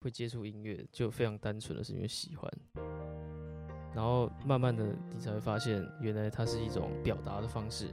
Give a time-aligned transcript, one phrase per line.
[0.00, 2.50] 会接触音乐，就非常单纯的是因为喜欢。
[3.94, 7.88] 然后慢慢的，你才会发现，原来它是一种表达的方式。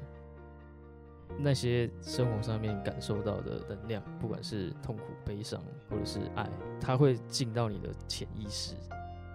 [1.38, 6.50] 那些生活上面感受到的能量，不管是痛苦、悲伤，或者是爱，
[6.80, 8.76] 它会进到你的潜意识。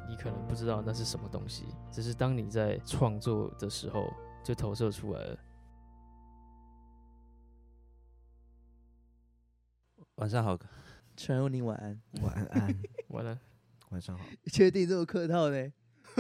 [0.09, 4.11] 你可能不知道那是什么东西，只是当你在创作的时候，
[4.43, 5.39] 就投射出来了。
[10.17, 10.57] 晚上好，
[11.17, 12.75] 陈佑宁晚安，晚安，
[13.09, 13.39] 完了，
[13.91, 14.25] 晚上好。
[14.47, 15.73] 确定这么客套呢？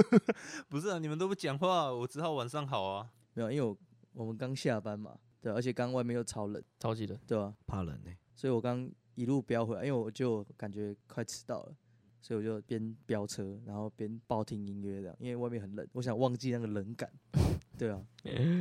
[0.68, 3.10] 不是啊，你们都不讲话，我只好晚上好啊。
[3.34, 3.76] 没有，因为我
[4.12, 7.54] 我们刚下班嘛，对，而且刚外面又超冷，超级冷，对吧？
[7.66, 11.74] 怕冷呢、所以我刚一路飙回来，因为我就感觉快迟到了，
[12.20, 17.10] 所以我就边飙车，然后边暴听音乐这样，因为外面很冷，我想忘记那个冷感。
[17.78, 18.00] 对啊，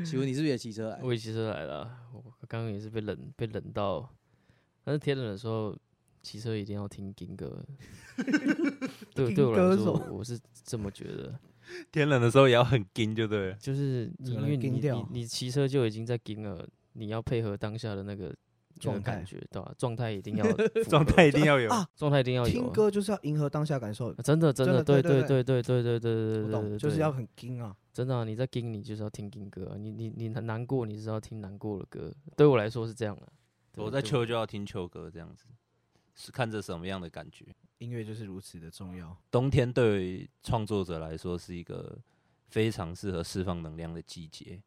[0.06, 1.00] 请问你是不是也骑车来？
[1.04, 4.10] 我也骑车来了啊，我刚刚也是被冷被冷到，
[4.84, 5.78] 但是天冷的时候
[6.22, 7.64] 骑车一定要听金歌。
[9.16, 11.40] 对，对我来说，我是这么觉得，
[11.92, 13.54] 天冷的时候也要很金，就对了。
[13.56, 18.36] 就是因为你你你骑车就已经在金了，你要配合当下的那个那个
[18.80, 19.74] 状态感觉，对吧？
[19.78, 20.46] 状态一定要
[20.90, 21.70] 状态一定要有。
[21.70, 27.76] 啊状态一定要有听啊，歌就是要迎合当下感受，啊真的真的对对对对对对对对对对对，懂，就是要很金啊。
[27.94, 32.10] 真的啊、你在听，你就是要听听歌啊、你你你很难过，你是要听难过的歌。
[32.38, 33.28] 对我来说是这样的、
[33.74, 35.44] 对我在秋就要听秋歌，这样子
[36.22, 37.44] 是看着什么样的感觉。
[37.80, 39.18] 音乐就是如此的重要。
[39.32, 42.00] 冬天对于创作者来说是一个
[42.48, 44.62] 非常适合释放能量的季节。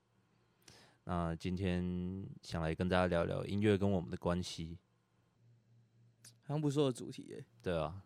[1.05, 4.77] 那今天想来跟大家聊聊音乐跟我们的关系。
[6.43, 8.03] 好像不错的主题耶，对啊，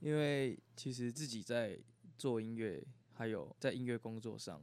[0.00, 1.78] 因为其实自己在
[2.18, 4.60] 做音乐，还有在音乐工作上，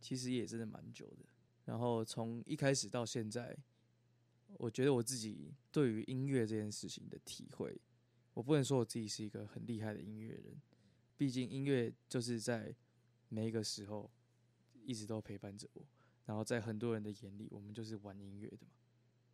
[0.00, 1.24] 其实也真的蛮久的。
[1.64, 3.56] 然后从一开始到现在，
[4.56, 7.80] 我觉得我自己对于音乐这件事情的体会，
[8.34, 10.60] 我不能说我自己是一个很厉害的音乐人，
[11.16, 12.74] 毕竟音乐就是在
[13.28, 14.10] 每一个时候
[14.84, 15.86] 一直都陪伴着我。
[16.24, 18.72] 然后在很多人的眼里，我们就是玩音乐的嘛，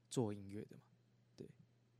[0.08, 0.82] 做音乐的嘛，
[1.36, 1.48] 对。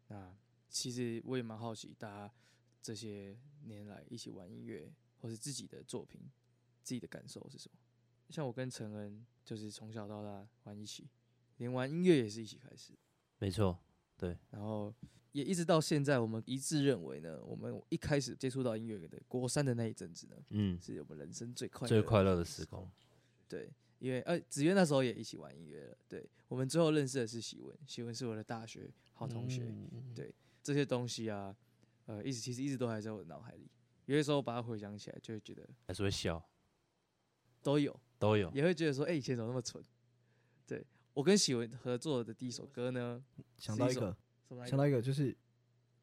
[0.09, 0.37] 那
[0.69, 2.35] 其实我也蛮好奇，大家
[2.81, 6.21] 这些年来一起玩音乐，或是自己的作品，
[6.83, 7.79] 自己的感受是什么？
[8.31, 11.09] 像我跟陈恩，就是从小到大玩一起，
[11.57, 12.93] 连玩音乐也是一起开始，
[13.39, 13.79] 没错，
[14.17, 14.95] 对然后
[15.33, 22.91] 也一直到现在，我们一致认为呢，我们一开始接触到音乐的国三的那一阵子呢，嗯，是我们人生最快最快乐乐的时光。
[23.49, 25.97] 对，因为呃，子渊那时候也一起玩音乐了。
[26.09, 29.65] 对我们最后认识的是喜文，喜文是我的大学好同学。
[29.65, 31.55] 嗯对这些东西啊，
[32.07, 33.71] 呃，一直其实一直都还在我的脑海里。
[34.07, 36.43] 有些时候把它回想起来，就会觉得还是会笑，
[37.63, 38.51] 都有，都有。
[38.53, 39.85] 也会觉得说，哎、以前怎么那么蠢？
[40.67, 43.23] 对我跟喜文合作的第一首歌呢，
[43.57, 44.17] 想到一个，
[44.67, 45.37] 想到一个，就是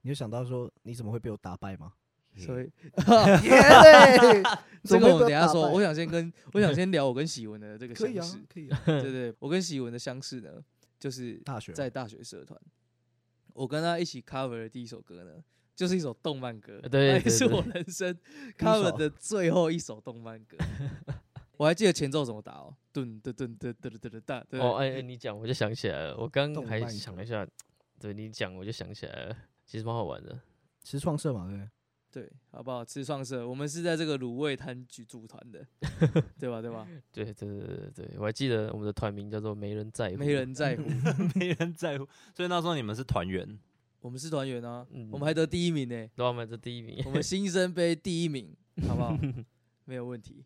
[0.02, 1.94] 你有想到说你怎么会被我打败吗？
[2.38, 4.44] 所以 对，
[4.86, 5.70] 这个我们等一下说。
[5.70, 8.82] 我想先跟我想先聊我跟喜文的这个可以啊相识。，可以啊。
[8.86, 10.64] 对 对，我跟喜文的相识呢，
[10.98, 12.58] 就是大学在大学社团，
[13.54, 15.44] 我跟他一起 cover 的第一首歌呢，
[15.76, 18.18] 就是一首动漫歌，呃对是我人生
[18.58, 20.56] cover 首的最后一首动漫歌。
[21.62, 24.60] 我还记得前奏怎么打哦，噔噔噔噔噔噔噔。
[24.60, 27.48] 哦，哎哎，你讲我就想起来了，我刚还想一下，
[28.00, 30.40] 对你讲我就想起来了，其实蛮好玩的，
[30.84, 31.48] 吃创社嘛，
[32.12, 32.84] 对对，好不好？
[32.84, 35.64] 吃创社，我们是在这个卤味摊举组团的，
[36.40, 36.64] 对吧？
[36.64, 36.88] 对吧？
[37.12, 40.84] 对对对对对，我还记得我们的团名叫做没人在乎，没人在乎，
[41.38, 43.60] 没人在乎，所以那时候你们是团员。
[44.00, 48.52] 我们是团员啊，我们还得第一名呢、欸，对，我们得第一名，我们新生杯第一名，
[48.88, 49.16] 好不好？
[49.86, 50.44] 没有问题。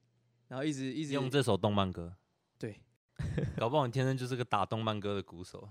[0.56, 2.16] 然后一直一直用这首动漫歌，
[2.58, 2.80] 对，
[3.60, 5.70] 搞不好你天生就是个打动漫歌的鼓手。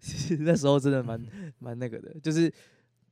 [0.40, 1.22] 那时候真的蛮
[1.58, 2.50] 蛮那个的，就是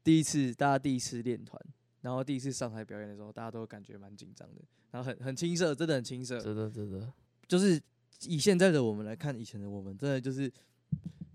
[0.02, 1.60] 第一次大家第一次练团，
[2.00, 4.62] 然后第一次上台表演的时候，大家都感觉蛮紧张的，
[4.92, 6.40] 然后很很青涩，真的很青涩。
[6.40, 7.12] 真的真的，
[7.46, 7.78] 就是
[8.22, 10.50] 以现在的我们来看，以前的我们真的就是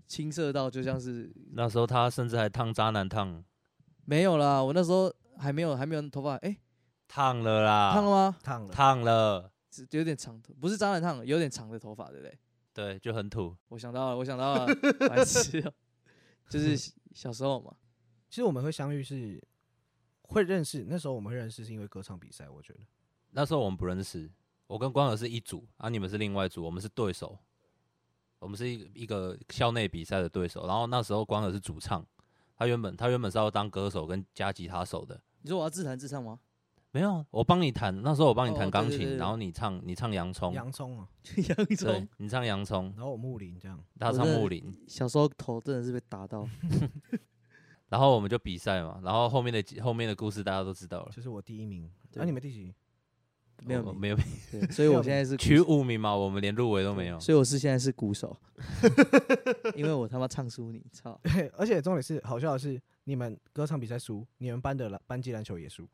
[0.08, 3.44] 青涩到就像是那时候他甚至还烫渣男烫，
[4.04, 6.56] 没有啦，我那时候还没有还没有头发，哎、
[7.08, 8.36] 烫了啦，烫了吗？
[8.44, 12.38] 烫了，烫了，是有点长头，不是渣男烫，有点长的头发，对不对？
[12.74, 13.56] 对，就很土。
[13.68, 14.66] 我想到了，我想到了，
[15.08, 15.72] 白痴哦、
[16.48, 16.76] 就是
[17.12, 17.74] 小时候嘛，
[18.28, 19.42] 其实我们会相遇是
[20.22, 22.80] 会认识，那时候我们会认识是因为歌唱比赛，我觉得。
[23.30, 24.30] 那时候我们不认识，
[24.66, 27.38] 我跟光儿是一组，啊，你们是另外一组，我们是对手，
[28.38, 30.66] 我们是一个一个校内比赛的对手。
[30.66, 32.06] 然后那时候光儿是主唱，
[32.54, 36.38] 他原本他原本是要当歌手跟加吉他手的，你说我要自弹自唱吗？
[36.98, 39.18] 没有，我帮你弹，那时候我帮你哦弹钢琴，对对对。
[39.18, 46.48] 然后你唱你唱洋葱，洋葱啊， 洋对葱，你唱洋葱，然后我木林这样，他唱木林，小时候头真的是被打到，
[47.88, 51.12] 然后我们就比赛嘛，然后后面的后面的故事大家都知道了。
[51.14, 52.20] 就是我第一名，对。
[52.20, 52.74] 那你们第几？
[53.64, 54.16] 没有没有
[54.52, 57.18] 对， 所以我现在是鼓取五名嘛，我们连入围都没有。
[57.18, 58.36] 所以我是现在是鼓手，
[59.74, 61.18] 因为我他妈唱输你，操！
[61.24, 65.88] 对，而且重点是好笑的是，你们歌唱比赛输，你们班的篮班级篮球也输，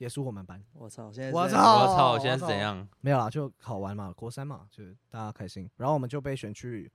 [0.00, 0.58] 也输我们班。
[0.72, 1.12] 我操！
[1.12, 2.88] 现在我是操我操，我现在是怎样？
[3.02, 5.68] 没有啦，就好玩嘛，国三嘛，就是大家开心。
[5.76, 6.90] 然后我们就被选去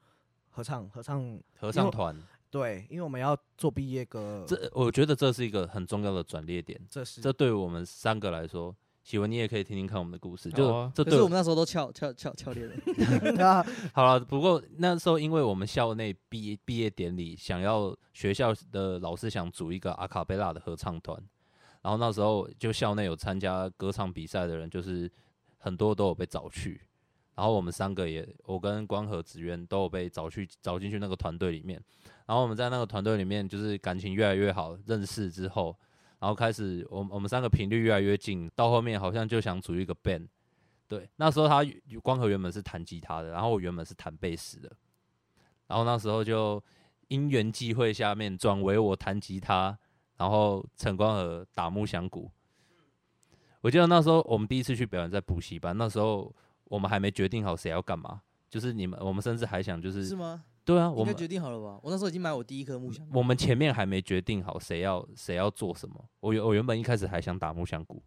[0.49, 2.17] 合唱，合唱合唱团，
[2.49, 6.81] 对，因为我们要做毕业歌，这我觉得这是一个很重要的转捩点。
[6.89, 10.49] 这是这对我们三个来说，喜文你也可以听听看我们的故事。
[10.49, 13.63] 就这对可是我们那时候都翘翘翘翘练了，啊，
[13.93, 21.21] 好了，不过那时候因为我们校内毕业毕业典礼，想要学校的老师想组一个阿卡贝拉的合唱团，
[21.85, 25.07] 然后那时候就校内有参加歌唱比赛的人，就是
[25.59, 26.81] 很多都有被找去，
[27.35, 31.79] 然后我们三个也，我跟光和子渊都有被找去找进去那个团队里面，
[32.25, 35.77] 然后我们在那个团队里面就是感情越来越好，认识之后，
[36.17, 40.27] 然后开始我们我们三个频率越来越近，到后面好像就想组一个 band。
[40.87, 41.63] 对，那时候他
[42.01, 44.71] 光和原本是弹吉他的，然后我原本是弹贝斯的，
[45.67, 46.63] 然后那时候就
[47.09, 49.77] 因缘际会下面转为我弹吉他，
[50.17, 52.29] 然后陈光和打木响鼓。
[53.61, 56.31] 我记得那时候我们第一次去表演在补习班，那时候
[56.65, 60.43] 我们还没决定好谁要干嘛，就是你们我们甚至还想就是是吗？
[60.63, 61.79] 对啊，我们决定好了吧？
[61.81, 66.05] 我那时候已经买我第一颗木箱，我们前面还没决定好谁要谁要做什么。
[66.19, 68.03] 我原我原本一开始还想打木响鼓，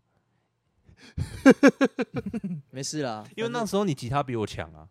[2.71, 4.89] 没事啦，因为那时候你吉他比我强啊。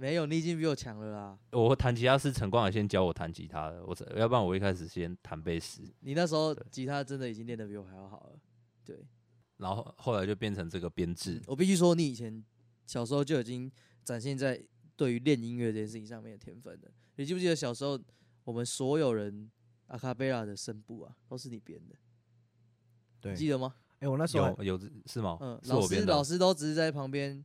[0.00, 1.38] 没有，你已经比我强了啦。
[1.50, 8.38] 我弹吉他是陈光海先教我弹吉他的，我才要不然我一开始先弹贝斯，你那时候吉他真的已经练得比我还要好了。
[8.84, 9.04] 对，
[9.56, 11.42] 然后后来就变成这个编制。
[11.48, 12.44] 我必须说，你以前
[12.86, 13.70] 小时候就已经
[14.04, 14.64] 展现在
[14.94, 16.88] 对于练音乐这件事情上面的天分了。
[17.16, 17.98] 你记不记得小时候
[18.44, 19.50] 我们所有人
[19.88, 21.96] 阿卡贝拉的声部啊，都是你编的，
[23.20, 23.74] 对你，记得吗？
[23.98, 25.36] 哎、我那时候有有是吗？
[25.40, 27.44] 嗯，老师老师都只是在旁边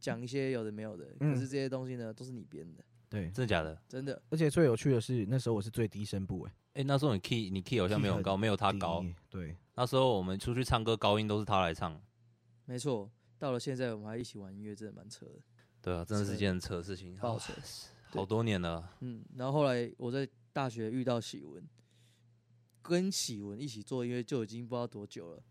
[0.00, 3.80] 讲一些有的没有的，嗯可是这些东西呢都是你编的，对，真的假的？
[3.86, 4.20] 真的。
[4.30, 9.04] 而且最有趣的是，那时候我是最低声部、哎，哎、那时候你 key 你 key 好像没有很高，没有他低高。
[9.28, 12.00] 对，那时候我们出去唱歌，高音都是他来唱。
[12.64, 15.40] 没错，到了现在我们还一起玩音乐，真的蛮扯的，
[15.82, 17.52] 对啊，真的是扯件很扯的事情，好扯。
[18.12, 18.92] 好多年了。
[19.00, 21.62] 嗯，然后后来我在大学遇到喜文，
[22.82, 25.42] 跟喜文一起做音乐就已经不知道多久了，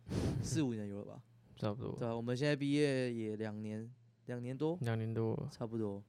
[0.43, 1.21] 四五年有了吧？
[1.55, 3.89] 差不多对啊，我们现在毕业也两年，
[4.29, 6.03] 两年多，两年多，差不多，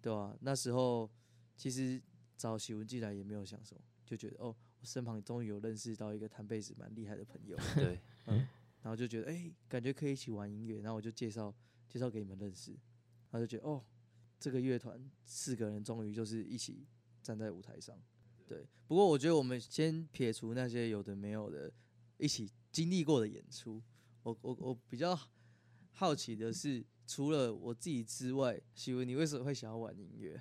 [0.00, 1.08] 对啊，那时候
[1.56, 2.02] 其实
[2.36, 8.46] 找喜文进来也没有想什么，就觉得哦，我身旁终于有认识到一个弹贝斯蛮厉害的朋友， 对，嗯
[8.82, 11.54] 然后就觉得哎、感觉可以一起玩音乐，然后我就介绍
[11.88, 12.72] 介绍给你们认识，
[13.30, 13.80] 然后就觉得哦，
[14.40, 16.84] 这个乐团四个人终于就是一起
[17.22, 17.96] 站在舞台上。
[18.48, 21.72] 对，不过我觉得我们先撇除那些有的没有的，
[22.16, 23.80] 一起经历过的演出，
[24.24, 25.16] 我我我比较
[25.92, 30.40] 好奇的是，除了我自己之外，喜文你为什么会想要玩音乐？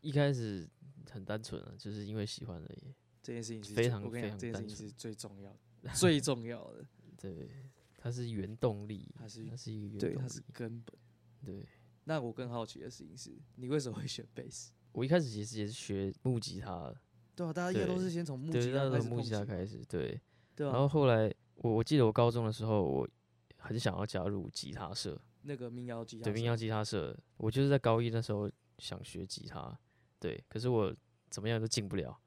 [0.00, 0.68] 一开始
[1.10, 2.94] 很单纯啊，就是因为喜欢而已。
[3.22, 5.50] 这件事情是非常非最我跟你讲，常单纯这件事情是最重要
[5.82, 6.84] 的，最重要的，
[7.16, 7.48] 对，
[7.96, 10.42] 它是原动力，它是它是一个原对，动它是。
[10.52, 10.96] 根本。
[11.44, 11.66] 对
[12.04, 14.72] 那我更好奇的事情是，你为什么会选贝斯？
[14.92, 17.00] 我一开始其实也是学木吉他的，
[17.34, 20.20] 对啊，大家应该都是先从木，吉他木吉他开始，对。
[20.54, 23.08] 对啊，然后后来我我记得我高中的时候，我
[23.56, 29.78] 很想要加入吉他社，那个民谣吉他对，社，民谣吉他社，我就是在高一那时候想学吉他，
[30.18, 30.94] 对，可是我
[31.30, 32.18] 怎么样都进不了，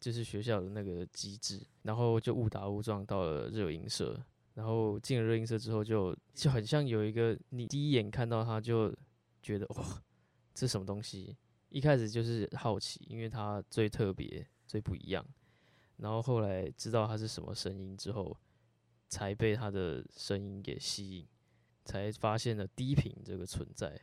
[0.00, 4.20] 就是学校的那个机制，然后就误打误撞到了热音社，
[4.54, 8.94] 然后进了热音社之后就就很像有一个你第一眼看到他就
[9.42, 10.02] 觉得哇，
[10.54, 11.36] 这什么东西？
[11.68, 15.26] 一开始就是好奇，因为它最特别、最不一样，
[15.96, 18.36] 然后后来知道它是什么声音之后，
[19.08, 21.26] 才被它的声音给吸引。
[21.84, 24.00] 才发现了低频这个存在。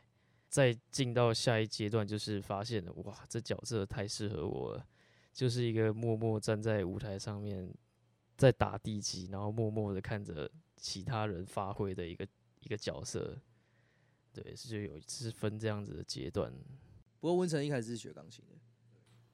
[0.48, 4.84] 再进到下一阶段，就是发现了哇，这角色太适合我了，
[5.32, 7.72] 就是一个默默站在舞台上面，
[8.36, 12.26] 在打地基，然后默默的看着其他人发挥的一个
[12.58, 13.38] 一个角色。
[14.32, 16.52] 对，是就有是分这样子的阶段。
[17.20, 18.56] 不过温成一开始是学钢琴的。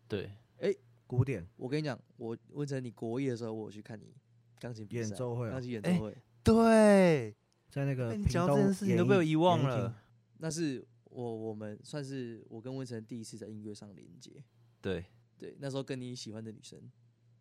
[0.08, 0.74] 对，哎
[1.06, 4.14] 古典我跟你讲，我温成你国一的时候，我有去看你
[4.58, 7.36] 钢琴演奏会啊钢琴演奏哎会，对，
[7.76, 9.94] 在那个哎你屏东讲到这件事情都被我遗忘了。
[10.38, 14.42] 那是我我们算是我跟温晨第一次在音乐上连接。
[14.80, 15.04] 对，
[15.36, 16.80] 对，那时候跟你喜欢的女生，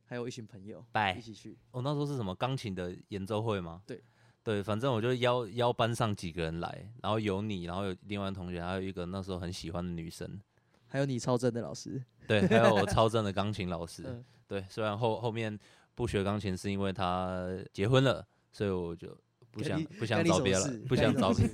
[0.04, 1.58] 还有一群朋友拜一起去。
[1.72, 3.82] 我、那时候是什么钢琴的演奏会吗？
[3.86, 4.04] 对，
[4.44, 10.42] 对，反正我就邀邀班上几个人来，然后有你，然后有另外同学，还有一个那时候很喜欢的女生，
[10.88, 14.04] 还还有你超正的老师，对，还有我超正的钢琴老师。
[14.08, 15.60] 嗯对，虽然后后面
[15.94, 19.10] 不学钢琴是因为他结婚了，所以我就
[19.56, 21.50] 不想不想找别事人，不想找别。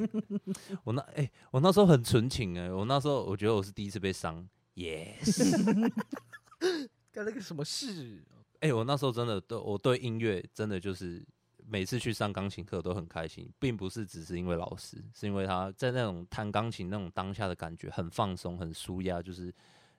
[0.83, 5.91] 我那哎、我那时候很纯情哎、我那时候我觉得我是第一次被伤，yes。
[7.13, 8.23] 干了个什么事？
[8.61, 11.23] 哎、我那时候真的对我对音乐真的就是
[11.67, 19.53] 每次去上钢琴课都很开心，并不是只是因为老师，是因为他在那种弹钢琴那种当下的感觉很放松、很舒压，就是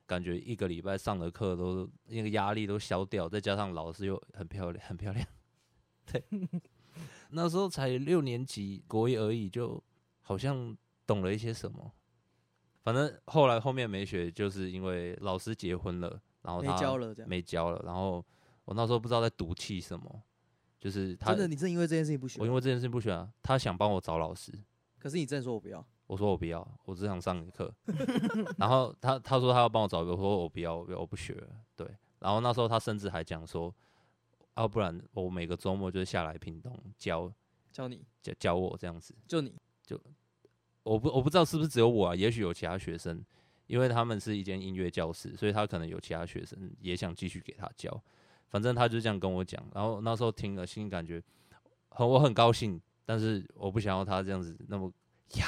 [0.06, 5.26] 感觉一个礼拜上的课都那个压力都消掉，再加上老师又很漂亮、很漂亮，
[6.10, 6.22] 对，
[7.32, 9.82] 那时候才六年级国一而已，就
[10.20, 11.90] 好像懂了一些什么。
[12.82, 17.14] 反正后来后面没学，就是因为老师结婚了，然后没他教了。
[17.26, 18.24] 没教了，然后
[18.64, 20.22] 我那时候不知道在赌气什么，
[20.80, 22.46] 就是他真的，你真因为这件事情不学我？
[22.46, 24.52] 因为这件事情不喜欢，他想帮我找老师，
[24.98, 27.72] 可是你真的说我不要，我说我不要，我只想上你课，
[28.58, 31.86] 然后他他说他要帮我找一个，我说我不要，我不要，我不学了，对，
[32.18, 33.72] 然后那时候他甚至还讲说，
[34.54, 37.32] 要、不然我每个周末就是下来屏东教
[37.72, 39.52] 教你，教教我这样子，就你
[39.84, 39.98] 就，
[40.82, 43.24] 我不我不知道是不是只有我啊，也许有其他学生，
[43.66, 48.02] 因为他们是一间音乐教室，所以他可能有其他学生也想继续给他教。
[48.50, 51.22] 反正他就这样跟我讲，然后那时候听了，心里感觉
[51.88, 54.92] 很我很高兴，但是我不想要他这样子那么
[55.36, 55.46] 呀，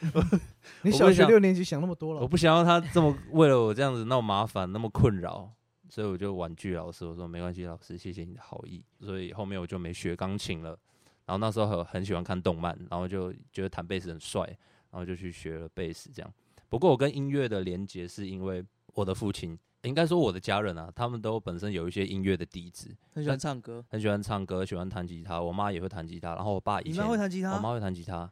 [0.84, 2.20] 你小学六年级想那么多了？
[2.20, 5.50] 我不想要他这么为了我这样子那么麻烦那么困扰，
[5.88, 8.82] 所以我就婉拒老师，我说没关系，老师谢谢你的好意。
[9.00, 10.78] 所以后面我就没学钢琴了。
[11.24, 14.44] 然后那时候很很喜欢看动漫，然后就觉得弹贝斯很帅，
[14.90, 16.32] 然后就去学了贝斯这样。
[16.68, 18.64] 不过我跟音乐的连接是因为
[18.94, 23.84] 我的父亲，应该说我的家人啊，他们都本身有一些音乐的底子，很喜欢唱歌。
[23.88, 25.42] 很喜欢唱歌，喜欢弹吉他。
[25.42, 27.54] 我妈也会弹吉他，然后我爸以你前妈会弹吉他？
[27.56, 28.30] 我妈会弹吉他，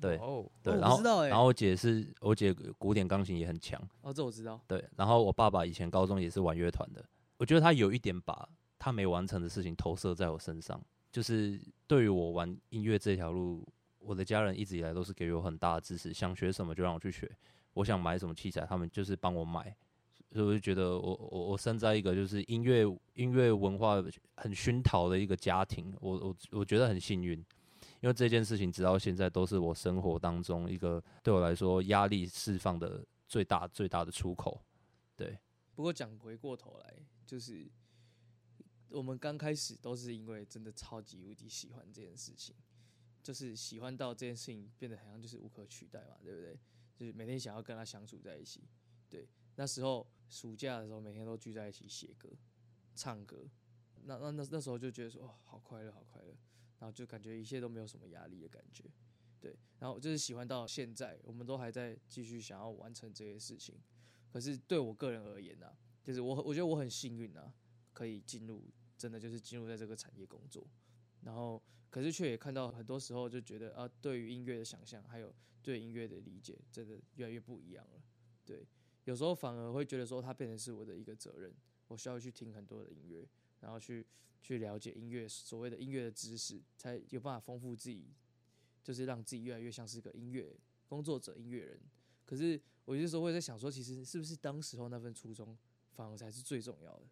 [0.00, 3.80] 对哦，对，哦然后我不知道欸然后我姐是我姐古典钢琴也很强。
[4.02, 4.60] 哦，这我知道。
[4.66, 7.04] 对，然后我爸爸以前高中也是玩乐团的，
[7.38, 8.48] 我觉得他有一点把
[8.78, 13.66] 他没完成的事情投射在我身上，就是对于我玩音乐这条路，
[13.98, 17.30] 我的家人一直以来都是给予我很大的支持，想学什么就让我去学，
[17.72, 19.74] 我想买什么器材，他们就是帮我买，
[20.32, 22.84] 所以我就觉得我我我生在一个就是音乐
[23.14, 24.02] 音乐文化
[24.36, 27.42] 很熏陶的一个家庭，我我我觉得很幸运。
[28.04, 34.60] 因为这件事情直到现在都是我生活当中一个对我来说压力释放的最大最大的出口。
[35.16, 35.38] 对，
[35.74, 37.66] 不过讲回过头来，就是
[38.90, 42.54] 我们刚开始都是因为真的超级无敌喜欢这件事情，
[43.22, 46.60] 就是喜欢到这件事情变得好像就是无可取代嘛，对不对？
[46.94, 48.68] 就是每天想要跟他相处在一起。
[49.08, 52.28] 对，那时候暑假的时候，每天都聚在一起写歌、
[52.94, 53.48] 唱歌，
[54.02, 56.36] 那那那那时候就觉得说，哦，好快乐，好快乐，
[56.78, 58.84] 然后就感觉一切都没有什么压力的感觉。
[59.40, 63.76] 对，然后就是喜欢到现在，我们都还在继续想要完成这些事情。
[64.32, 67.54] 可是对我个人而言呢、就是我我觉得我很幸运啊，
[67.92, 68.64] 可以进入
[68.96, 70.66] 真的就是进入在这个产业工作，
[71.20, 78.02] 然后可是却也看到很多时候就觉得啊，对于音乐的想象还有对音乐的理解，真的越来越不一样了。
[78.44, 78.66] 对，
[79.04, 81.54] 有时候反而会觉得说它变成是我的一个责任，
[81.88, 83.28] 我需要去听很多的音乐，
[83.64, 84.06] 然后去
[84.42, 88.12] 去了解音乐所谓的音乐的知识，才有办法丰富自己，
[88.82, 90.54] 就是让自己越来越像是个音乐
[90.86, 91.80] 工作者、音乐人。
[92.26, 95.56] 可是我有些时候会在想说，其实是不是当时候那份初衷
[95.92, 97.06] 反而才是最重要的？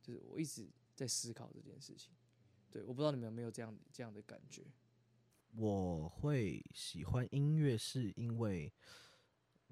[0.00, 2.12] 就是我一直在思考这件事情。
[2.70, 4.62] 对，我不知道你们有没有这样这样的感觉？
[5.56, 8.72] 我会喜欢音乐，是因为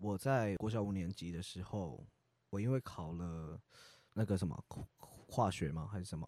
[0.01, 2.05] 我在国小五年级的时候，
[2.51, 3.63] 我因为考了
[4.15, 4.65] 那个什么
[5.29, 5.89] 化学吗？
[5.91, 6.27] 还是什么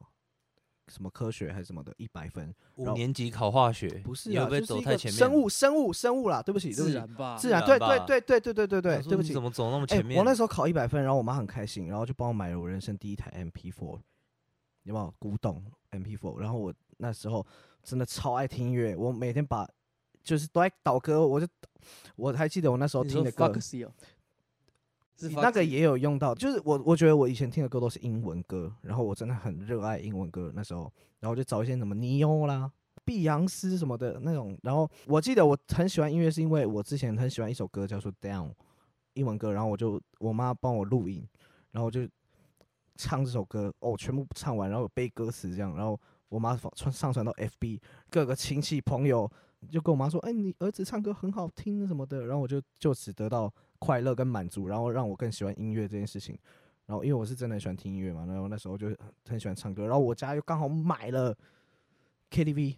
[0.89, 2.53] 什么科学还是什么的，一百分。
[2.77, 5.19] 五年级考化学，不是啊，你会不会就是走太前面？
[5.19, 9.33] 生物，生物，生物啦，对不起，对不起，自然吧，自然，对对对对对对对对对，不起。
[9.33, 10.19] 怎么走那么哎、前面？
[10.19, 14.01] 我那时候考一百分，然后我妈很开心，然后就帮我买了我人生第一台 MP4，
[14.83, 16.39] 有没有古董 MP4？
[16.39, 17.47] 然后我那时候
[17.85, 19.69] 真的超爱听音乐，我每天把
[20.25, 21.47] 就是都在倒歌，我就
[22.17, 23.49] 我还记得我那时候听的歌
[25.29, 32.71] 那个也有用到，就是我我觉得我以前听的歌都是英文歌，然后我真的很热爱英文歌那时候，然后我就找一些什么尼欧啦、
[33.05, 38.49] 碧昂斯什么的那种，然后我记得我很喜欢音乐，是因为我之前很喜欢一首歌叫做《Down》
[39.15, 41.27] 英文歌，然后我就我妈帮我录音，
[41.73, 42.09] 然后我就
[42.97, 45.99] 唱这首歌，哦，全部唱完，然后有背歌词这样，然后
[46.29, 49.31] 我妈放传上传到 FB，各个亲戚朋友
[49.71, 56.39] 就跟我妈说，哎、你儿子唱歌很好听什么的，然后我就就此得到快乐跟满足，然后让我更喜欢音乐这件事情。
[56.87, 58.97] 然后因为我是真的很喜欢听音乐嘛，然后那时候就
[59.29, 61.37] 很喜欢唱歌，然后我家又刚好买了
[62.31, 62.77] KTV，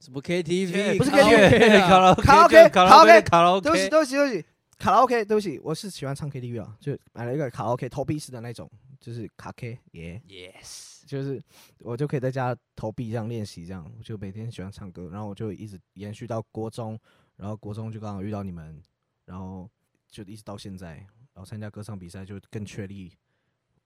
[0.00, 4.46] 什么 KTV 不是 KTV 啊卡拉 OK，卡拉 OK 卡拉 OK，卡拉 OK，对不起对不起对不起。
[4.78, 11.40] 卡拉 OK，对不起，我是喜欢唱 KTV 啊，就买了一个卡拉 OK 投币式的那种，就是卡 K 耶、Yes，就是
[11.80, 16.98] 我就可以在家投币这样练习，这样我就每天喜欢唱歌，然后我就一直延续到国中，
[17.36, 18.82] 然后国中就刚好遇到你们，
[19.26, 19.68] 然后
[20.12, 20.96] 就一直到现在，
[21.32, 23.10] 然后参加歌唱比赛就更确立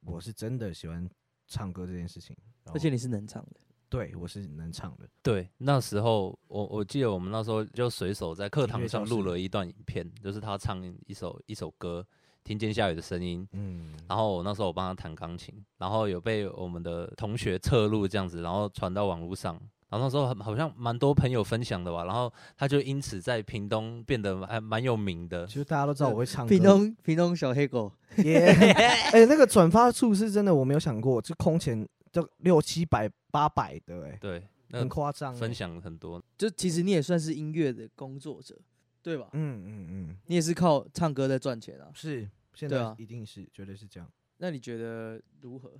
[0.00, 1.08] 我是真的喜欢
[1.46, 12.04] 唱歌这件事情，而且你是能唱的，对我是能唱的，对，那时候我我记得我们那时候就随手在课堂上录了一段影片，就是他唱一首一首歌，
[12.42, 25.54] 听见下雨的声音，嗯，然后我那时候我帮他弹钢琴，然后有被我们的同学侧录这样子，然后传到网络上，然后那时候好像蛮多朋友分享的吧，然后他就因此在屏东变得还蛮有名的其。
[25.54, 28.46] 实大家都知道我会唱歌，屏东屏东小黑狗，耶，
[29.12, 38.58] 哎，那个转发数是真的，我没有想过，就空前就六七百、八百的，哎，对，那很夸张欸，分享很多，就其实你也算是音乐的工作者，
[39.02, 39.28] 对吧？
[39.32, 41.88] 嗯嗯嗯，你也是靠唱歌在赚钱啊。
[41.94, 44.10] 是，现在一定是，绝对是这样。
[44.38, 45.70] 那你觉得如何？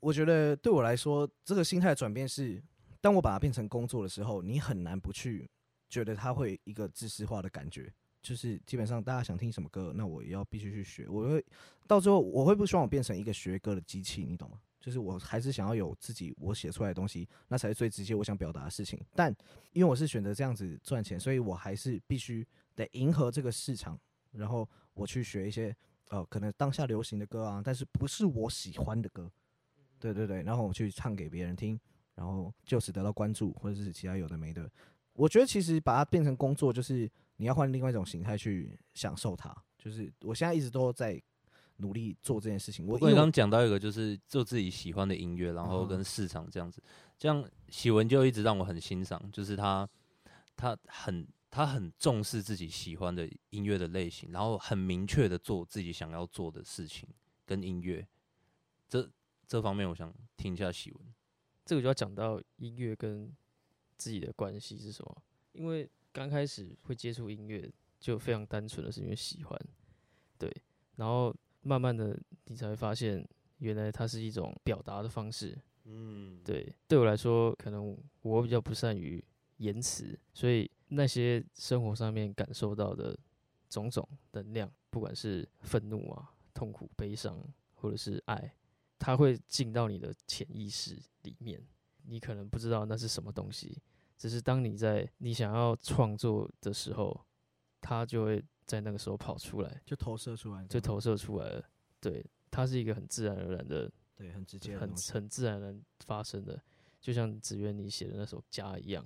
[0.00, 2.62] 我觉得对我来说，这个心态的转变是，
[3.00, 5.48] 当我把它变成工作的时候，你很难不去
[5.88, 7.92] 觉得它会一个知识化的感觉。
[8.20, 11.06] 就是基本上大家想听什么歌，那我也要必须去学。
[11.08, 11.44] 我会
[11.86, 14.60] 到最后，我会不希望我变成一个学歌的机器，你懂吗？
[14.80, 19.00] 就是我还是想要有自己我写出来的东西，那才是最直接我想表达的事情。
[19.14, 19.34] 但
[19.72, 23.98] 因为我是选择这样子赚钱，所以我还是必须得迎合这个市场，
[24.32, 25.74] 然后我去学一些
[26.08, 29.30] 呃可能当下流行的歌啊，但是不是我喜欢的歌。
[29.98, 31.78] 对对对，然后我去唱给别人听，
[32.18, 34.68] 然后就此得到关注，或者是其他有的没的。
[35.12, 39.56] 我觉得其实把它变成工作，就是你要换另外一种形态去享受它。
[39.78, 41.22] 就是我现在一直都在
[41.76, 42.84] 努力做这件事情。
[42.84, 46.82] 我刚刚讲到一个，就是做自己喜欢的音乐，然后嗯跟市场这样子，
[47.16, 49.88] 这样喜文就一直让我很欣赏，就是他
[50.56, 57.08] 他很他很重视自己喜欢的音乐的类型，然后很明确的做自己想要做的事情
[57.46, 58.04] 跟音乐，
[58.88, 59.08] 这
[59.46, 61.00] 这方面我想听一下喜文。
[61.68, 63.30] 这个就要讲到音乐跟
[63.98, 65.22] 自己的关系是什么。
[65.52, 67.70] 因为刚开始会接触音乐，
[68.00, 69.60] 就非常单纯的是因为喜欢，
[70.38, 70.50] 对，
[70.96, 73.22] 然后慢慢的你才会发现，
[73.58, 75.54] 原来它是一种表达的方式。
[75.84, 79.22] 嗯，对，对我来说，可能我比较不善于
[79.58, 83.14] 言辞，所以那些生活上面感受到的
[83.68, 88.54] 种种能量，不管是愤怒啊、痛苦、悲伤，或者是爱，
[88.98, 91.62] 它会进到你的潜意识里面。
[92.10, 93.82] 你可能不知道那是什么东西，
[94.16, 97.26] 只是当你在你想要创作的时候，
[97.82, 101.62] 它就会在那个时候跑出来，就投射出来，就投射出来了。
[102.00, 104.88] 对，它是一个很自然而然的对很直接很。
[105.12, 106.58] 很自然而然发生的，
[106.98, 109.04] 就像子渊你写的那首《家》一样，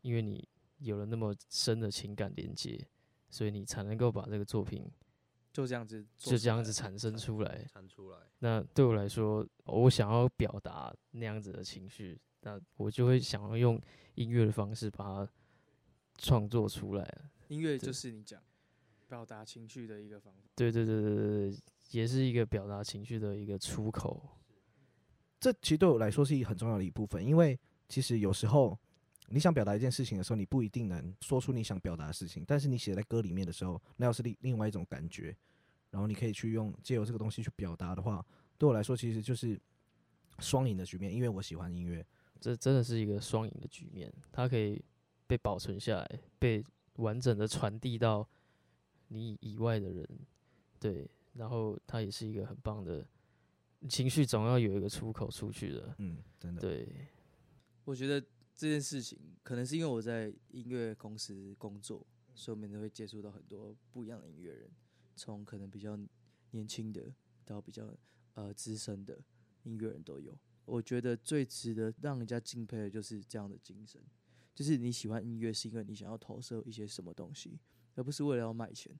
[0.00, 0.48] 因为你
[0.78, 2.88] 有了那么深的情感连接，
[3.28, 4.90] 所以你才能够把这个作品
[5.58, 7.66] 就这样子就这样子产生出来。
[7.72, 8.18] 产出来。
[8.38, 13.80] 那对我来说，我想要表达那样子的情绪，那我就会想要用
[14.14, 15.28] 音乐的方式把它
[16.16, 17.22] 创作出来。
[17.48, 18.40] 音乐就是你讲
[19.08, 20.48] 表达情绪的一个方法。
[20.54, 21.58] 对对对对对对，
[21.90, 24.28] 也是一个表达情绪的一个出口。
[25.40, 28.78] 这其实对我来说是一个很重要的一部分，因为其实有时候
[29.30, 35.36] 你想表达一件事情的时候，你不一定能说出你想表达的事情，但是你写在歌里面的时候，那又是另另外一种感觉，
[35.90, 38.24] 然后你可以去用借由这个东西去表达的话，
[38.56, 39.60] 对我来说其实就是
[40.38, 42.04] 双赢的局面，因为我喜欢音乐，
[42.40, 44.82] 这真的是一个双赢的局面，它可以
[45.26, 46.64] 被保存下来，被
[46.94, 48.26] 完整的传递到
[49.08, 50.08] 你以外的人，
[50.78, 53.06] 对，然后它也是一个很棒的
[53.88, 56.88] 情绪，总要有一个出口出去的，嗯，真的，对，
[57.84, 58.24] 我觉得
[58.58, 64.68] 这件事情可能是因为我在音乐公司工作，所以我们都会接触到很多不一样的音乐人，
[65.14, 65.96] 从可能比较
[66.50, 67.96] 年轻的到比较
[68.34, 69.16] 呃资深的
[69.62, 70.36] 音乐人都有。
[70.64, 74.02] 我觉得最值得让人家敬佩的就是这样的精神，
[74.52, 77.60] 就是你喜欢音乐是因为你想要投射一些什么东西，
[77.94, 78.92] 而不是为了要卖钱。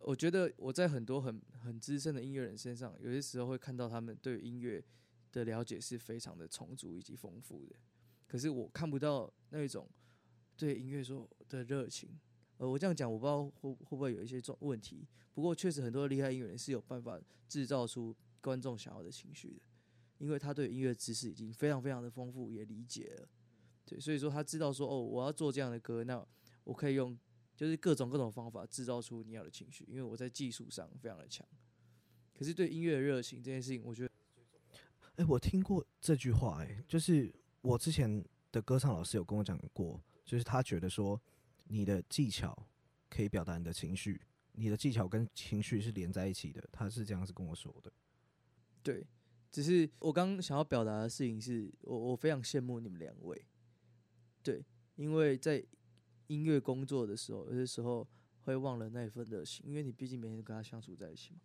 [0.00, 4.84] 我觉得我在很多很很资深的音乐人身上，有些时候会看到他们对音乐
[5.30, 7.76] 的了解是非常的充足以及丰富的。
[8.26, 9.88] 可是我看不到那一种
[10.56, 12.10] 对音乐说的热情。
[12.58, 15.06] 呃，我这样讲，我不知道会会不会有一些状问题。
[15.34, 19.62] 不过确实很多厉害音乐人是有办法制造出观众想要的情绪的，
[20.18, 23.28] 因为他对音乐知识已经非常非常的丰富，也理解了。
[23.84, 26.26] 对，所以说他知道说，哦，我要做这样的歌，那
[26.64, 27.16] 我可以用
[27.54, 31.46] 就是各种各种方法制造出你要的情绪，因为我在技术上非常的强。
[32.32, 34.10] 可是对音乐的热情这件事情，我觉得
[35.16, 37.30] 哎、我听过这句话、哎，就是
[37.66, 41.20] 我之前的歌唱老师有跟我讲过，就是他觉得说
[41.64, 42.56] 你的技巧
[43.10, 44.20] 可以表达你的情绪，
[44.52, 47.92] 你的技巧跟情绪是连在一起的，他是这样子跟我说的。
[48.84, 49.04] 对，
[49.50, 53.44] 只是我刚刚想要表达的事情是，我我非常羡慕你们两位，
[54.44, 55.66] 对，因为在
[56.28, 58.06] 音乐工作的时候，有些时候
[58.42, 61.40] 会忘了那一份热情，因为你毕竟每天跟他相处在一起嘛，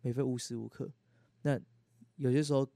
[0.00, 0.92] 每分无时无刻。
[1.42, 1.60] 那
[2.16, 2.68] 有些时候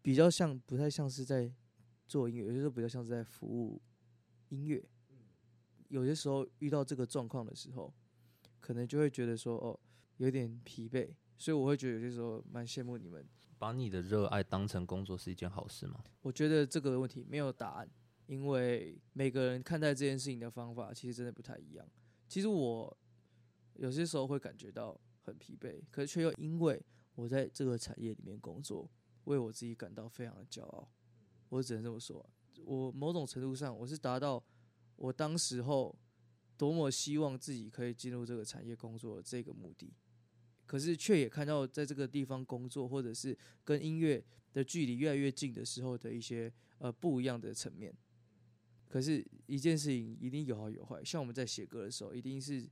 [0.00, 1.52] 比较像，不太像是在
[2.06, 3.80] 做音乐，有些时候比较像是在服务
[4.48, 4.84] 音乐。
[5.88, 7.92] 有些时候遇到这个状况的时候，
[8.60, 9.78] 可能就会觉得说，哦，
[10.16, 13.24] 有点疲惫，所以我会觉得有些时候蛮羡慕你们。
[13.58, 16.02] 把你的热爱当成工作是一件好事吗？
[16.22, 17.88] 我觉得这个问题没有答案，
[18.26, 21.86] 因为每个人看待这件事情的方法其实真的不太一样。
[22.28, 22.96] 其实我
[23.74, 26.82] 有些时候会感觉到很疲惫，可是却又因为
[27.14, 28.90] 我在这个产业里面工作，
[29.24, 30.90] 为我自己感到非常的骄傲。
[31.54, 32.24] 我只能这么说，
[32.64, 34.42] 我某种程度上我是达到
[34.96, 35.96] 我当时候
[36.56, 39.92] 多么希望自己可以进入这个产业工作这个目的。
[40.66, 47.94] 可是却也看到在这个地方工作，或者是跟音乐的距离越来越近的时候的一些呃不一样的层面。
[48.88, 51.04] 可是，一件事情一定有好有坏。
[51.04, 52.68] 像我们在写歌的时候，一定是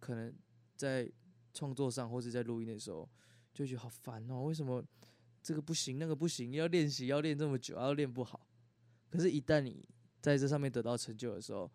[0.00, 0.32] 可能
[0.76, 1.10] 在
[1.52, 3.06] 创作上，或者在录音的时候，
[3.52, 4.82] 就觉得好烦哦，为什么
[5.42, 6.52] 这个不行，那个不行？
[6.52, 8.46] 要练习，要练这么久，要练不好。
[9.10, 9.84] 可是，一旦你
[10.20, 11.70] 在这上面得到成就的时候，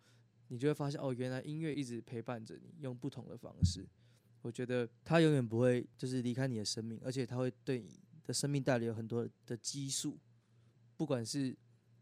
[0.48, 3.86] 你就会发现，哦，原来音乐一直陪伴着你，用不同的方式。
[4.40, 10.18] 我觉得它永远不会就是离开你的生命，而且它会对你的生命带来有很多的激素。
[10.96, 11.54] 不管是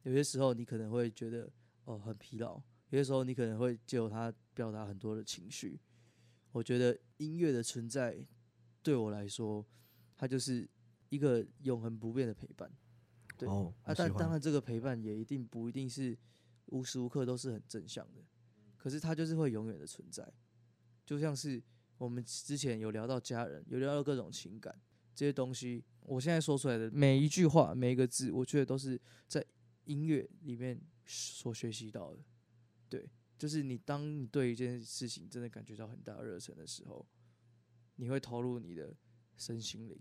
[0.04, 1.50] 有些时候你可能会觉得
[1.84, 2.54] 哦很疲劳，
[2.90, 5.80] 有些时候你可能会借由它表达很多的情绪。
[6.52, 8.24] 我觉得音乐的存在
[8.82, 9.66] 对我来说，
[10.16, 10.68] 它就是
[11.08, 12.70] 一个永恒不变的陪伴。
[13.36, 16.16] 对，哦，啊，但当然，然这个陪伴也一定不一定是
[16.66, 18.22] 无时无刻都是很正向的，
[18.76, 20.32] 可是它就是会永远的存在，
[21.04, 21.62] 就像是。
[21.98, 24.78] 我们之前有聊到家人，有聊到各种情感
[25.14, 25.82] 这些东西。
[26.02, 29.42] 我现在说出来的每一句话、每一个字，我觉得都是在
[29.84, 32.22] 音乐里面所学习到的。
[32.90, 37.08] 对，就是你当你对一件事情真的感觉到很大热忱的时候，
[37.94, 38.94] 你会投入你的
[39.38, 39.98] 身心灵，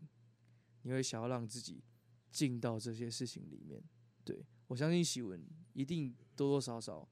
[0.86, 1.84] 你会想要让自己
[2.32, 3.84] 进到这些事情里面。
[4.24, 7.08] 对我相信喜文一定多多少少。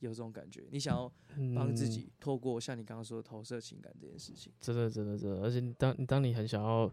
[0.00, 1.12] 有这种感觉，你想要
[1.56, 6.88] 帮自嗯己透过像你刚刚说的投射情感这件事情，真的，真的，真的，而且你当你当你很想要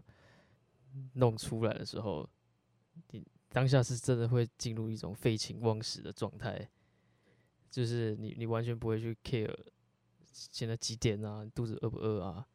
[1.12, 2.28] 弄出来的时候，
[3.12, 6.68] 你当下是真的会进入一种废寝忘食的状态，
[7.70, 9.56] 就是你你完全不会去 care
[10.32, 12.48] 现在几点啊，肚子饿不饿啊，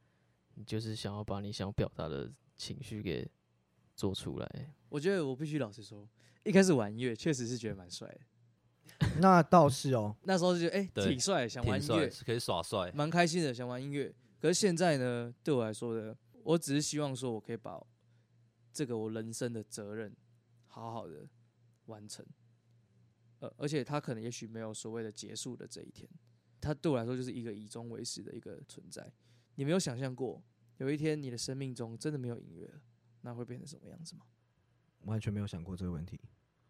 [0.56, 3.30] 你就是想要把你想表达的情绪给
[3.96, 4.74] 做出来。
[4.90, 6.08] 我觉得我必须老实说，
[6.44, 12.92] 一开始玩音乐确实是觉得蛮帅的，那倒是哦，那时候就觉得哎对挺帅，想玩挺帅，音乐，是可以耍帅。
[12.94, 14.14] 蛮开心的，想玩音乐。
[14.40, 17.82] 可是现在呢，对我来说的，我只是希望说我可以把
[18.74, 20.16] 这个我人生的责任
[20.68, 21.28] 好好的
[21.86, 22.26] 完成，
[23.40, 26.10] 呃，而且他可能也许没有所谓的结束的这一天，
[26.60, 29.12] 他对我来说就是一个以终为始的一个存在。
[29.62, 30.42] 你没有想象过
[30.78, 32.82] 有一天你的生命中真的没有音乐了，
[33.22, 34.24] 那会变成什么样子吗？
[35.02, 36.20] 完全没有想过这个问题，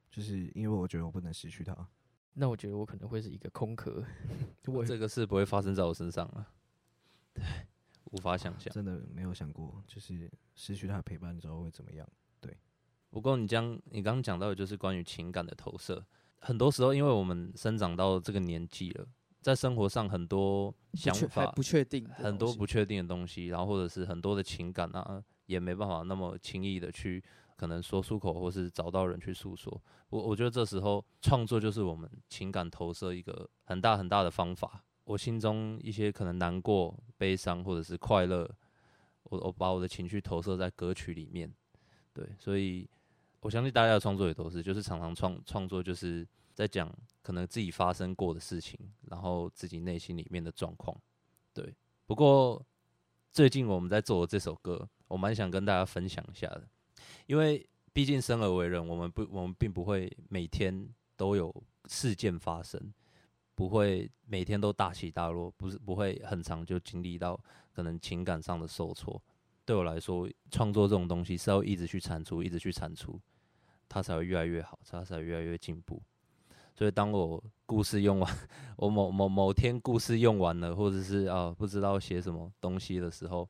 [0.09, 1.87] 就是因为我觉得我不能失去它。
[2.33, 4.03] 那我觉得我可能会是一个空壳，
[4.67, 6.45] 我这个事不会发生在我身上了，
[7.33, 7.45] 对，
[8.11, 8.73] 无法想象。
[8.73, 12.05] 真的没有想过，就是失去他的陪伴之后会怎么样。
[12.41, 12.57] 对
[13.09, 16.05] 不过你将你刚刚讲到的就是关于情感的投射，
[16.39, 19.07] 很多时候因为我们生长到这个年纪了，
[19.41, 27.23] 在生活上很多想法不确定很多不确定的东西，然后或者是很多的情感啊，也没办法那么轻易的去
[27.55, 29.81] 可能说出口，或是找到人去诉说。
[30.09, 34.83] 我我觉得这时候创作就是我们情感投射一个很大很大的方法。
[35.05, 38.49] 我心中一些可能难过、悲伤或者是快乐，
[39.23, 41.51] 我我把我的情绪投射在歌曲里面。
[42.13, 42.87] 对，所以
[43.39, 46.27] 我相信大家的创作也都是，就是常常创创作就是
[46.61, 50.95] 在讲可能自己发生过的事情，然后自己内心里面的状况。
[51.51, 52.63] 对，不过
[53.31, 56.67] 最近我们在做的这首歌，我蛮想跟大家分享一下的，
[57.25, 61.51] 因为毕竟生而为人，我们不我们并不会每天都有
[61.85, 62.93] 事件发生，
[63.55, 67.43] 不会每天都大起大落，不是不会很长就经历到
[67.73, 69.19] 可能情感上的受挫。
[69.65, 73.19] 对我来说，创作这种东西是要一直去产出，一直去产出，
[73.89, 75.99] 它才会越来越好，它才会越来越进步。
[76.73, 78.37] 所以当我故事用完，
[78.75, 83.47] 我某某某天故事用完了，或者是啊不知道写什么东西的时候，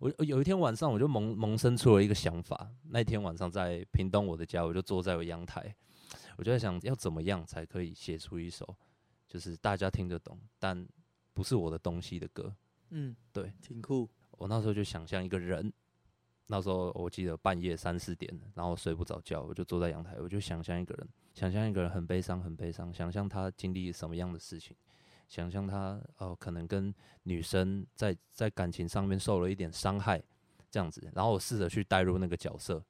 [0.00, 2.68] 我我有一天晚上我就萌萌生出了一个想法。
[2.90, 5.74] 那天晚上在屏东我的家，我就坐在我阳台，
[6.36, 8.76] 我就在想要怎么样才可以写出一首
[9.28, 10.86] 就是大家听得懂，但
[11.32, 12.54] 不是我的东西的歌。
[12.90, 14.08] 嗯，对，挺酷。
[14.32, 15.72] 我那时候就想象一个人，
[16.46, 24.76] 那时候我记得半夜三四点，然后睡不着觉，我就坐在阳台，我就想象一个人，想象一个人很悲伤，很悲伤，想象他经历什么样的事情，
[25.28, 30.22] 想象他呃可能跟女生在在感情上面受了一点伤害，
[30.70, 32.82] 这样子，然后我试着去带入那个角色，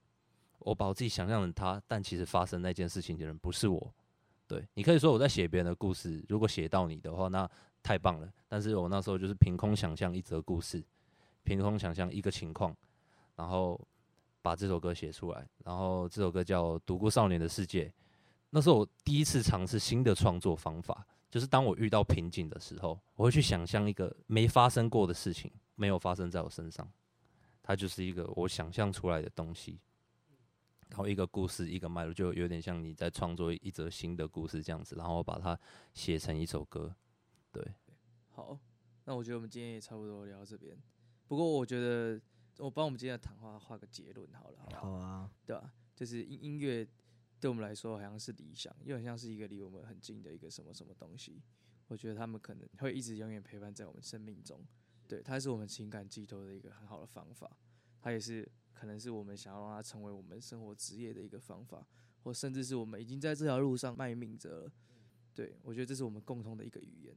[0.58, 3.94] 我把我自己想象成他，但其实发生那件事情的人不是我。
[4.48, 7.50] 对你可以说我在写别人的故事，如果写到你的话，那
[7.82, 8.32] 太棒了。
[8.46, 10.84] 但是我那时候就是凭空想象一则故事，
[11.42, 12.76] 凭空想象一个情况，
[13.36, 13.80] 然后
[14.42, 15.48] 把这首歌写出来。
[15.64, 17.84] 然后这首歌叫《独孤少年的世界》，
[18.50, 26.90] 那是我第一次尝试新的创作方法，就是当我遇到瓶颈的时候，我会去想象一个没发生过的事情，没有发生在我身上，
[27.62, 29.78] 它就是一个我想象出来的东西。
[30.88, 35.58] 然后一个故事，一个脉络，就有点像你在创作一则新的故事这样子，然后把它
[35.92, 36.94] 写成一首歌。
[37.50, 37.74] 对，
[38.30, 38.56] 好，
[39.04, 40.78] 那我觉得我们今天也差不多聊到这边。
[41.26, 42.20] 不过我觉得
[42.58, 44.80] 我帮我们今天的谈话画个结论好了，好不好？
[44.82, 46.86] 好啊，对吧、就是音音乐
[47.38, 51.42] 对我们来说好像是理想，又很像是一个离我们很近的一个什么什么东西。
[51.88, 54.60] 我觉得他们可能会一直永远陪伴在我们生命中，
[55.06, 57.56] 对，它是我们情感寄托的一个很好的方法，
[58.00, 61.86] 它也是可能是我们想要让它成为我们生活职业的一个方法，
[62.24, 64.72] 或甚至是我们已经在这条路上卖命着了。
[65.32, 67.14] 对我觉得这是我们共同的一个语言。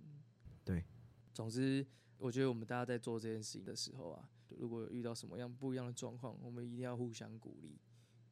[0.64, 0.86] 对，
[1.34, 1.84] 总之，
[2.18, 7.80] 我觉得我们大家在做这件事情的时候啊，如果有遇到什么样不一样的状况，我们一定要互相鼓励。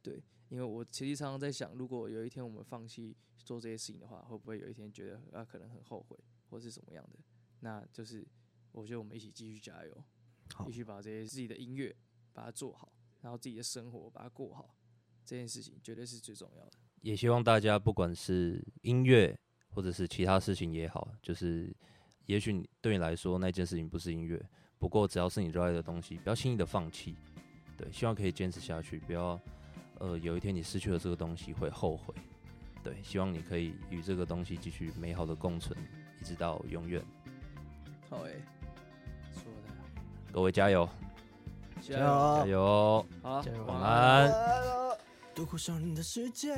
[0.01, 6.17] 对，因为我其实常常在想，如果有一天我们放弃做这些事情的话，会不会有一天觉得啊可能很后悔，
[6.49, 7.19] 或是怎么样的？
[7.59, 8.25] 那就是
[8.71, 10.03] 我觉得我们一起继续加油，
[10.53, 11.95] 好一起把这些自己的音乐
[12.31, 14.75] 把它做好，然后自己的生活把它过好，
[15.25, 16.73] 这件事情绝对是最重要的。
[17.01, 19.37] 也希望大家不管是音乐
[19.69, 21.75] 或者是其他事情也好，就是
[22.25, 24.43] 也许对你来说那件事情不是音乐，
[24.79, 27.15] 不过只要是你热爱的东西，不要轻易的放弃。
[27.77, 29.39] 对，希望可以坚持下去，不要
[29.99, 32.13] 呃有一天你失去了这个东西会后悔。
[32.83, 35.77] 对，希望你可以与这个东西继续美好的共存，
[36.21, 37.03] 一直到永远。
[38.09, 38.41] 好诶、
[39.33, 39.73] 说的，
[40.31, 40.87] 各位加油，
[41.81, 43.05] 加油加油！
[43.21, 44.31] 好，加油晚晚安。
[45.35, 46.55] 独孤少年的世界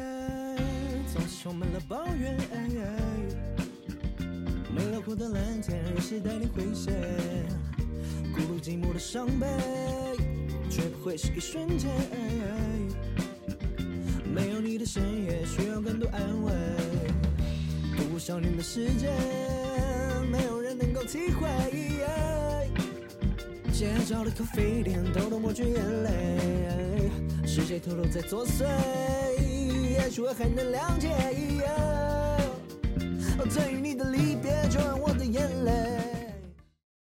[1.12, 2.38] 总是充满了抱怨，
[4.74, 6.94] 没的蓝天，任谁带你回血？
[8.40, 9.46] 孤独寂寞的伤悲，
[10.70, 11.90] 却不会是一瞬间。
[14.34, 16.54] 没有你的深夜，需要更多安慰。
[17.98, 19.10] 独孤少年的世界，
[20.32, 21.50] 没有人能够体会。
[23.74, 27.10] 街角的咖啡店，偷偷抹去眼泪，
[27.46, 28.64] 是谁偷偷在作祟？
[29.92, 31.10] 也许我还能谅解。
[33.52, 35.72] 对于你的离别，就让我的眼泪